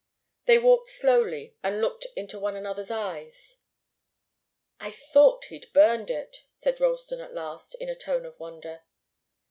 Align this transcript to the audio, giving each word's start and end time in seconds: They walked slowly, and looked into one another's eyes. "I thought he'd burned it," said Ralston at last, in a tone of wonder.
They 0.45 0.57
walked 0.57 0.89
slowly, 0.89 1.57
and 1.61 1.79
looked 1.79 2.07
into 2.15 2.39
one 2.39 2.55
another's 2.55 2.89
eyes. 2.89 3.59
"I 4.79 4.89
thought 4.89 5.45
he'd 5.49 5.71
burned 5.73 6.09
it," 6.09 6.37
said 6.51 6.79
Ralston 6.81 7.19
at 7.19 7.35
last, 7.35 7.75
in 7.75 7.87
a 7.87 7.93
tone 7.93 8.25
of 8.25 8.39
wonder. 8.39 8.81